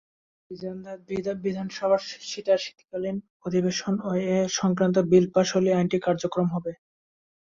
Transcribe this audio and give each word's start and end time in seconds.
রাজ্য 0.51 1.27
বিধানসভার 1.43 2.01
শীতকালীন 2.59 3.17
অধিবেশনে 3.45 3.99
এ-সংক্রান্ত 4.35 4.97
বিল 5.11 5.25
পাস 5.33 5.47
হলেই 5.55 5.77
আইনটি 5.77 5.97
কার্যকর 5.99 6.43
হবে। 6.53 6.71